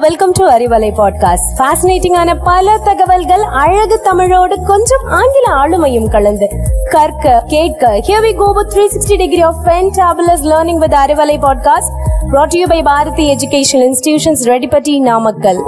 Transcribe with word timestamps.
Welcome 0.00 0.30
to 0.30 0.46
Arivalai 0.46 0.88
podcast 0.96 1.48
ஃபேசினேட்டிங்கான 1.58 2.36
பல 2.44 2.78
தகவல்கள் 2.78 3.42
அழகு 3.42 4.00
தமிழோடு 4.00 4.56
கொஞ்சம் 4.66 5.04
ஆங்கில 5.04 5.46
ஆளுமையும் 5.54 6.10
கலந்து. 6.10 6.48
கற்க 6.90 7.44
கேட்க 7.46 7.86
here 8.06 8.24
we 8.24 8.36
go 8.36 8.52
with 8.52 8.72
360 8.74 9.16
degree 9.16 9.40
of 9.40 9.54
fantabulous 9.64 10.44
learning 10.44 10.78
with 10.78 10.92
Arivalai 10.92 11.36
podcast 11.46 11.92
brought 12.32 12.46
to 12.46 12.58
you 12.58 12.66
by 12.66 12.82
Bharathi 12.82 13.30
education 13.30 13.84
institutions 13.88 14.44
Reddipatti 14.44 15.00
Namakkal 15.00 15.60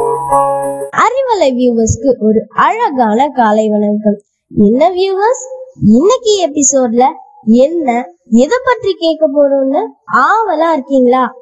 Arivalai 0.96 1.50
வியூவர்ஸ்க்கு 1.52 2.14
ஒரு 2.20 2.46
அழகான 2.48 3.28
காலை 3.34 3.68
வணக்கம். 3.68 4.20
என்ன 4.58 4.90
வியூவர்ஸ் 4.90 5.44
இன்னைக்கு 5.86 6.50
எபிசோட்ல 6.50 7.04
என்ன 7.44 8.06
எதை 8.30 8.58
பற்றி 8.64 8.94
கேட்க 8.98 9.26
போறோம்னு 9.26 9.82
ஆவலா 10.12 10.72
இருக்கீங்களா? 10.72 11.32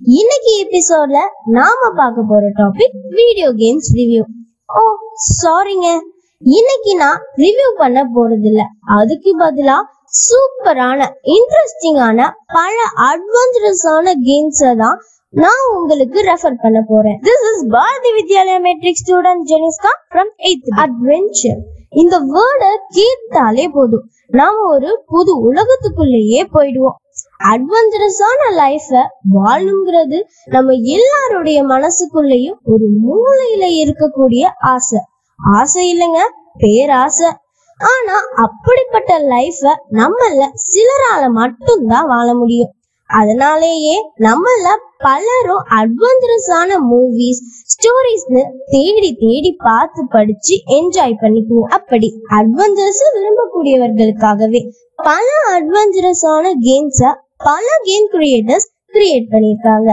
இன்னைக்கு 0.00 0.52
எபிசோட்ல 0.62 1.18
நாம 1.56 1.90
பார்க்க 1.96 2.22
போற 2.30 2.44
டாபிக் 2.56 2.96
வீடியோ 3.10 3.48
கேம்ஸ் 3.60 3.88
ரிவ்யூ 3.98 4.22
ஓ 4.68 4.82
சாரிங்க 5.40 5.88
இன்னைக்கு 6.42 6.92
நான் 6.94 7.20
ரிவ்யூ 7.36 7.68
பண்ண 7.76 7.98
போறது 8.16 8.48
இல்ல 8.50 8.62
அதுக்கு 8.96 9.32
பதிலா 9.38 9.76
சூப்பரான 10.24 11.06
இன்ட்ரெஸ்டிங்கான 11.36 12.26
பல 12.46 12.76
அட்வென்ச்சரஸான 13.10 14.14
கேம்ஸ் 14.28 14.64
தான் 14.82 14.98
நான் 15.34 15.62
உங்களுக்கு 15.76 16.18
ரெஃபர் 16.22 16.58
பண்ண 16.62 16.80
போறேன். 16.88 17.16
This 17.28 17.46
is 17.50 17.64
Bharathi 17.68 18.12
Vidyalaya 18.18 18.58
matric 18.58 19.00
student 19.02 19.46
Jeniska 19.52 19.92
from 20.10 20.32
eighth 20.48 20.68
adventure 20.76 21.62
இந்த 22.02 22.18
வேர்டை 22.34 22.72
கேட்டாலே 22.98 23.68
போதும். 23.68 24.04
நாம 24.40 24.66
ஒரு 24.66 25.02
புது 25.06 25.32
உலகத்துக்குள்ளேயே 25.48 26.42
போயிடுவோம். 26.52 26.98
அட்வென்ச்சரஸான 27.40 28.42
லைஃப 28.56 29.00
வாழணுங்கிறது 29.34 30.18
நம்ம 30.44 30.72
எல்லாருடைய 30.96 31.58
மனசுக்குள்ளேயும் 31.64 32.58
ஒரு 32.64 32.86
மூலையில 33.06 33.64
இருக்கக்கூடிய 33.80 34.44
ஆசை. 34.72 35.00
ஆசை 35.38 35.82
இல்லைங்க 35.92 36.20
பேராசை. 36.58 37.30
ஆனா 37.80 38.16
அப்படிப்பட்ட 38.34 39.18
லைஃப 39.18 39.62
நம்மள 39.92 40.46
சிலரால 40.70 41.30
மட்டும்தான் 41.30 42.06
வாழ 42.06 42.34
முடியும். 42.34 42.72
அதனாலேயே 43.10 43.96
நம்மள 44.18 44.66
பலரும் 44.98 45.64
அட்வென்ச்சரஸான 45.78 46.78
மூவிஸ் 46.90 47.42
ஸ்டோரிஸ்னு 47.72 48.42
தேடி 48.66 49.10
தேடி 49.14 49.52
பார்த்து 49.58 50.02
படிச்சு 50.08 50.54
என்ஜாய் 50.78 51.20
பண்ணிக்குவோம். 51.22 51.68
அப்படி 51.78 52.08
அட்வென்ச்சர்ஸ் 52.38 53.02
விரும்பக்கூடியவர்களுக்காகவே 53.16 54.62
பல 55.02 55.26
அட்வென்ச்சரஸான 55.52 56.52
கேம்ஸ 56.68 57.02
பல 57.46 57.66
கேம் 57.86 58.08
கிரியேட்டர்ஸ் 58.14 58.68
கிரியேட் 58.96 59.30
பண்ணியிருக்காங்க. 59.32 59.90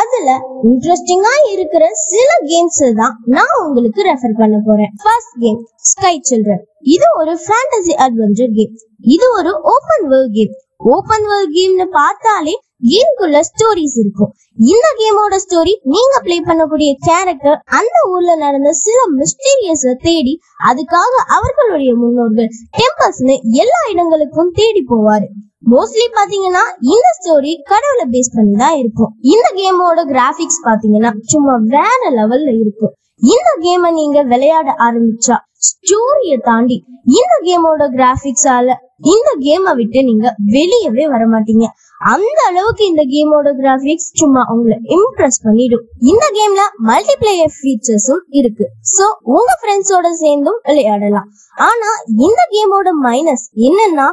அதுல 0.00 0.30
இன்ட்ரெஸ்டிங்கா 0.68 1.34
இருக்கிற 1.52 1.84
சில 2.08 2.30
கேம்ஸ் 2.50 2.80
தான் 3.00 3.14
நான் 3.34 3.56
உங்களுக்கு 3.64 4.00
ரெஃபர் 4.08 4.36
பண்ண 4.40 4.56
போறேன். 4.66 4.92
ஃபர்ஸ்ட் 5.04 5.36
கேம் 5.44 5.60
ஸ்கை 5.90 6.14
சில்ட்ரன் 6.30 6.64
இது 6.94 7.06
ஒரு 7.20 7.32
ஃபேண்டசி 7.44 7.94
அட்வென்ச்சர் 8.06 8.52
கேம் 8.58 8.74
இது 9.14 9.26
ஒரு 9.38 9.52
open 9.74 10.06
world 10.12 10.34
game 10.38 10.52
open 10.94 11.26
world 11.30 11.54
கேம்னு 11.56 11.86
பார்த்தாலே 11.98 12.54
கேம்குள்ள 12.92 13.38
ஸ்டோரிஸ் 13.48 13.96
இருக்கும். 14.02 14.30
இந்த 14.72 14.86
கேமோட 15.00 15.34
ஸ்டோரி 15.44 15.74
நீங்க 15.94 16.14
பிளே 16.26 16.36
பண்ணக்கூடிய 16.46 16.90
கேரக்டர் 17.08 17.58
அந்த 17.78 17.96
ஊர்ல 18.12 18.36
நடந்த 18.44 18.70
சில 18.84 19.00
மிஸ்டீரியஸ 19.18 19.92
தேடி 20.06 20.34
அதுக்காக 20.70 21.12
அவர்களுடைய 21.36 21.92
முன்னோர்கள் 22.02 22.50
டெம்பிள்ஸ்னு 22.78 23.36
எல்லா 23.62 23.82
இடங்களுக்கும் 23.92 24.56
தேடி 24.60 24.82
போவாரு. 24.92 25.28
மோஸ்ட்லி 25.72 26.06
பாத்தீங்கன்னா 26.16 26.62
இந்த 26.92 27.08
ஸ்டோரி 27.16 27.52
கடவுளை 27.70 28.04
பேஸ் 28.12 28.34
பண்ணி 28.36 28.54
தான் 28.62 28.76
இருக்கும். 28.82 29.10
இந்த 29.32 29.46
கேமோட 29.58 30.00
கிராபிக்ஸ் 30.12 30.64
பாத்தீங்கன்னா 30.68 31.10
சும்மா 31.32 31.54
வேற 31.74 32.00
லெவல்ல 32.18 32.48
இருக்கும். 32.62 32.92
இந்த 33.34 33.48
கேமை 33.64 33.88
நீங்க 33.98 34.18
விளையாட 34.32 34.68
ஆரம்பிச்சா 34.86 35.36
ஸ்டோரிய 35.68 36.34
தாண்டி 36.48 36.76
இந்த 37.18 37.34
கேமோட 37.46 37.84
கிராபிக்ஸால 37.96 38.76
இந்த 39.14 39.30
கேமை 39.46 39.72
விட்டு 39.80 40.00
நீங்க 40.10 40.26
வெளியவே 40.56 41.04
வர 41.14 41.22
மாட்டீங்க 41.34 41.66
அந்த 42.00 42.38
அளவுக்கு 42.50 42.84
இந்த 42.90 43.02
கேமோட 43.12 43.48
கிராபிக்ஸ் 43.58 44.10
சும்மா 44.20 44.42
உங்களை 44.52 44.76
இம்ப்ரெஸ் 44.96 45.38
பண்ணிடும். 45.46 45.82
இந்த 46.10 46.24
கேம்ல 46.36 46.62
மல்டிபிளேயர் 46.88 47.52
ஃபீச்சர்ஸும் 47.56 48.22
இருக்கு. 48.38 48.66
சோ 48.94 49.06
உங்க 49.34 49.50
ஃப்ரெண்ட்ஸோட 49.60 50.08
சேர்ந்தும் 50.22 50.60
விளையாடலாம். 50.68 51.28
ஆனா 51.68 51.90
இந்த 52.26 52.40
கேமோட 52.54 52.88
மைனஸ் 53.06 53.44
என்னன்னா 53.66 54.06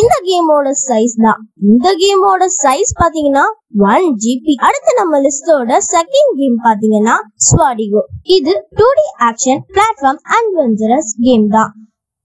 இந்த 0.00 0.14
கேமோட 0.28 0.68
சைஸ் 0.86 1.16
தான். 1.26 1.40
இந்த 1.72 1.88
கேமோட 2.02 2.42
சைஸ் 2.62 2.92
பாத்தீங்கன்னா 3.02 3.44
ஒன் 3.90 4.08
ஜிபி 4.24 4.54
அடுத்து 4.66 4.94
நம்ம 5.00 5.20
லிஸ்டோட 5.26 5.78
செகண்ட் 5.92 6.32
கேம் 6.40 6.58
பாத்தீங்கன்னா 6.66 7.16
ஸ்வாடிகோ 7.48 8.02
இது 8.36 8.54
two 8.80 8.88
D 9.00 9.06
action 9.28 9.62
platform 9.74 10.22
adventurous 10.38 11.12
game 11.26 11.46
தான். 11.56 11.72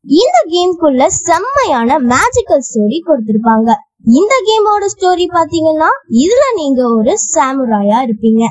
இந்த 0.05 0.37
கேம்குள்ள 0.55 1.03
செம்மையான 1.25 1.99
மேஜிக்கல் 2.13 2.65
ஸ்டோரி 2.69 2.99
கொடுத்திருப்பாங்க. 3.09 3.69
இந்த 4.05 4.33
கேமோட 4.47 4.83
ஸ்டோரி 4.93 5.25
பாத்தீங்கன்னா 5.35 5.89
இதுல 6.23 6.43
நீங்க 6.59 6.81
ஒரு 6.97 7.13
சாமுராயா 7.33 7.97
இருப்பீங்க. 8.05 8.43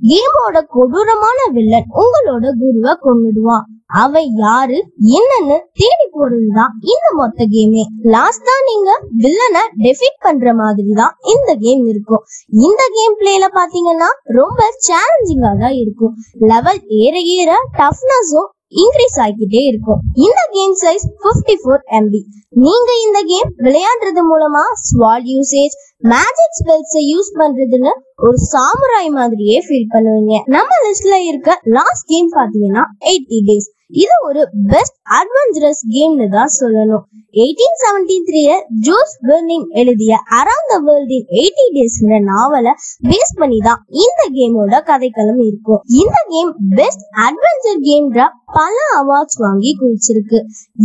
கேமோட 0.00 0.56
கொடூரமான 0.74 1.38
வில்லன் 1.54 1.88
உங்களோட 2.02 2.46
குருவை 2.60 2.92
கொண்டுடுவான் 3.06 3.64
அவ 4.02 4.20
யாரு 4.42 4.78
என்னன்னு 5.18 5.56
தேடி 5.80 6.06
போறதுதான் 6.16 6.72
இந்த 6.92 7.06
மொத்த 7.20 7.46
கேமே 7.54 7.82
லாஸ்டா 8.14 8.54
நீங்க 8.68 8.90
வில்லனை 9.22 9.62
டெஃபிட் 9.84 10.20
பண்ற 10.26 10.52
மாதிரி 10.60 10.92
தான் 11.00 11.14
இந்த 11.34 11.50
கேம் 11.64 11.82
இருக்கும். 11.92 12.22
இந்த 12.66 12.82
கேம் 12.96 13.16
பிளேல 13.20 13.48
பாத்தீங்கன்னா 13.58 14.10
ரொம்ப 14.38 14.60
சேலஞ்சிங்கா 14.88 15.52
தான் 15.64 15.76
இருக்கும். 15.82 16.14
லெவல் 16.52 16.80
ஏற 17.02 17.14
ஏற 17.38 17.50
டஃப்னஸும் 17.80 18.50
இன்க்ரீஸ் 18.72 19.16
ஆகிட்டே 19.24 19.62
இருக்கும். 19.70 20.00
இந்த 20.24 20.40
கேம் 20.56 20.74
சைஸ் 20.82 21.04
54 21.24 21.56
ஃபோர் 21.62 21.84
எம்பி 21.98 22.20
நீங்க 22.64 22.90
இந்த 23.04 23.18
கேம் 23.30 23.50
விளையாடுறது 23.66 24.22
மூலமா 24.30 24.64
sword 24.86 25.26
usage 25.34 25.74
magic 26.12 26.56
spells 26.58 26.96
use 27.12 27.30
பண்றதுன்னு 27.40 27.92
ஒரு 28.26 28.38
சாமுராய் 28.52 29.10
மாதிரியே 29.18 29.56
ஃபீல் 29.66 29.90
பண்ணுவீங்க. 29.94 30.34
நம்ம 30.54 30.70
லிஸ்ட்ல 30.84 31.16
இருக்க 31.30 31.60
லாஸ்ட் 31.78 32.08
கேம் 32.12 32.30
பாத்தீங்கன்னா 32.36 32.84
எயிட்டி 33.10 33.40
டேஸ் 33.48 33.68
இது 33.90 34.14
ஒரு 34.28 34.42
பெஸ்ட் 34.72 34.98
அட்வென்ச்சரஸ் 35.18 35.82
கேம்னு 35.94 36.26
தான் 36.34 36.52
சொல்லணும். 36.60 37.04
எயிட்டீன் 37.42 37.78
செவன்டி 37.82 38.16
த்ரீல 38.28 38.52
ஜோஸ் 38.86 39.14
வெர்னிங் 39.28 39.66
எழுதிய 39.80 40.12
around 40.38 40.70
the 40.72 40.76
world 40.86 41.12
in 41.16 41.26
eighty 41.38 41.64
டேஸ்ங்கிற 41.76 42.18
நாவலை 42.28 42.72
பேஸ் 43.10 43.32
பண்ணி 43.40 43.58
தான் 43.66 43.80
இந்த 44.04 44.20
கேமோட 44.36 44.80
கதைக்களம் 44.90 45.42
இருக்கும். 45.48 45.80
இந்த 46.02 46.18
கேம் 46.32 46.52
பெஸ்ட் 46.78 47.04
அட்வென்ச்சர் 47.26 47.82
கேம்ன்ற 47.88 48.26
பல 48.58 48.76
அவார்ட்ஸ் 49.00 49.40
வாங்கி 49.44 49.72
குவிச்சிருக்கு. 49.80 50.38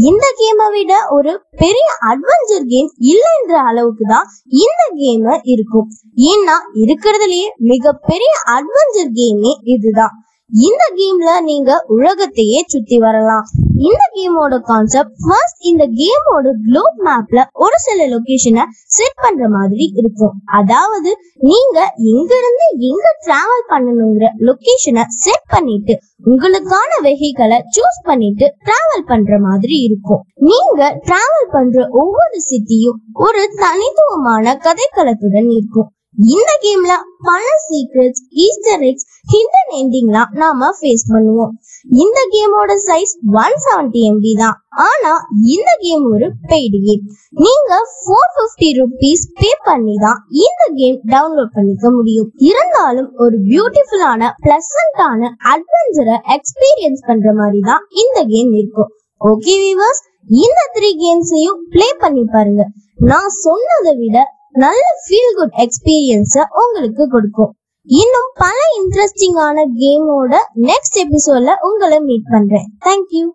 இந்த 0.10 0.26
கேமை 0.42 0.68
விட 0.76 0.94
ஒரு 1.18 1.34
பெரிய 1.64 1.88
அட்வென்ச்சர் 2.12 2.68
கேம் 2.74 2.90
இல்லைன்ற 3.14 3.54
அளவுக்கு 3.70 4.08
தான் 4.14 4.28
இந்த 4.64 4.82
கேம் 5.02 5.30
இருக்கும். 5.54 5.88
ஏன்னா 6.32 6.58
இருக்கிறதுலயே 6.84 7.48
மிகப்பெரிய 7.72 8.34
அட்வென்ச்சர் 8.58 9.16
கேமே 9.20 9.54
இதுதான். 9.76 10.14
இந்த 10.50 10.84
கேம்ல 10.98 11.30
நீங்க 11.42 11.72
உலகத்தையே 11.96 12.60
சுத்தி 12.68 12.98
வரலாம். 12.98 13.46
இந்த 13.90 14.04
கேமோட 14.16 14.56
கான்செப்ட் 14.70 15.16
ஃபர்ஸ்ட் 15.24 15.62
இந்த 15.70 15.84
கேமோட 16.00 16.48
குளோப் 16.66 17.00
மேப்ல 17.08 17.40
ஒரு 17.64 17.78
சில 17.78 18.06
லொகேஷனை 18.12 18.64
செட் 18.96 19.22
பண்ற 19.22 19.48
மாதிரி 19.56 19.86
இருக்கும். 20.02 20.36
அதாவது 20.60 21.12
நீங்க 21.50 21.78
எங்க 22.12 22.32
இருந்து 22.42 22.68
எங்க 22.90 23.08
டிராவல் 23.28 23.66
பண்ணணுங்கிற 23.72 24.30
லொகேஷனை 24.50 25.06
செட் 25.24 25.50
பண்ணிட்டு 25.50 25.96
உங்களுக்கான 26.26 27.02
வெஹிக்கலை 27.08 27.60
சூஸ் 27.78 28.00
பண்ணிட்டு 28.04 28.48
டிராவல் 28.70 29.08
பண்ற 29.08 29.40
மாதிரி 29.48 29.78
இருக்கும். 29.88 30.22
நீங்க 30.52 30.82
டிராவல் 31.10 31.52
பண்ற 31.52 31.88
ஒவ்வொரு 32.04 32.40
சிட்டியும் 32.52 33.02
ஒரு 33.26 33.44
தனித்துவமான 33.64 34.56
கதைக்களத்துடன் 34.68 35.52
இருக்கும். 35.60 35.90
இந்த 36.34 36.52
கேம்ல 36.64 36.94
பல 37.28 37.46
சீக்ரெட்ஸ் 37.68 38.22
ஈஸ்டர் 38.46 38.84
எக்ஸ் 38.90 39.06
ஹிண்டன் 39.32 39.72
எண்டிங்லாம் 39.80 40.32
நாம 40.42 40.70
ஃபேஸ் 40.80 41.06
பண்ணுவோம். 41.14 41.54
இந்த 42.04 42.20
கேமோட 42.34 42.72
சைஸ் 42.88 43.14
ஒன் 43.44 43.56
செவன்டி 43.64 44.02
எம்பி 44.10 44.34
தான். 44.42 44.58
ஆனா 44.88 45.14
இந்த 45.56 45.70
கேம் 45.84 46.06
ஒரு 46.14 46.28
பெய்டு 46.52 46.80
கேம் 46.86 47.04
நீங்க 47.46 47.80
ஃபோர் 47.96 48.32
ஃபிஃப்டி 48.36 48.70
ருபீஸ் 48.80 49.26
பே 49.42 49.50
பண்ணி 49.68 49.96
தான் 50.06 50.20
இந்த 50.46 50.64
கேம் 50.80 51.00
டவுன்லோட் 51.14 51.56
பண்ணிக்க 51.58 51.92
முடியும். 51.98 52.30
இருந்தாலும் 52.50 53.10
ஒரு 53.26 53.40
பியூட்டிஃபுல்லான 53.50 54.32
பிளசண்டான 54.46 55.32
அட்வென்ச்சரை 55.54 56.18
எக்ஸ்பீரியன்ஸ் 56.38 57.04
பண்ற 57.10 57.34
மாதிரி 57.42 57.62
தான் 57.72 57.84
இந்த 58.04 58.20
கேம் 58.34 58.54
இருக்கும். 58.62 58.92
ஓகே 59.22 59.56
வீவர்ஸ் 59.66 60.04
இந்த 60.44 60.62
த்ரீ 60.78 60.90
கேம்ஸையும் 61.04 61.60
ப்ளே 61.74 61.90
பண்ணி 62.06 62.24
பாருங்க. 62.36 62.64
நான் 63.10 63.32
சொன்னதை 63.46 63.94
விட 64.02 64.18
நல்ல 64.54 64.84
ஃபீல் 65.04 65.36
குட் 65.36 65.56
எக்ஸ்பீரியன்ஸ 65.64 66.44
உங்களுக்கு 66.62 67.08
கொடுக்கும். 67.10 67.52
இன்னும் 67.88 68.32
பல 68.34 68.58
இன்ட்ரெஸ்டிங்கான 68.80 69.66
கேமோட 69.80 70.34
நெக்ஸ்ட் 70.70 71.00
எபிசோட்ல 71.04 71.54
உங்களை 71.60 72.00
மீட் 72.00 72.32
பண்றேன். 72.32 72.68
தேங்க்யூ 72.86 73.26